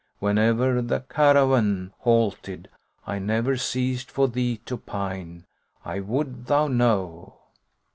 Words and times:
when'er 0.17 0.81
the 0.81 1.01
caravan 1.11 1.91
* 1.95 1.99
Halted, 1.99 2.69
I 3.05 3.19
never 3.19 3.55
ceased 3.55 4.09
for 4.09 4.27
thee 4.27 4.57
to 4.65 4.77
pine, 4.77 5.45
I 5.85 5.99
would 5.99 6.47
thou 6.47 6.67
know." 6.69 7.35